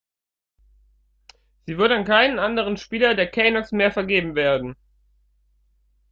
[1.67, 4.75] Sie wird an keinen anderen Spieler der Canucks mehr vergeben werden.